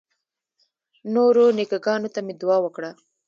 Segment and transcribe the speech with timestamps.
[1.13, 2.91] نورو نیکه ګانو ته مې دعا وکړه.